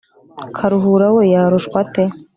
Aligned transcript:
Karuhura 0.55 1.07
we 1.15 1.23
yarushwa 1.33 1.75
ate 1.83 2.03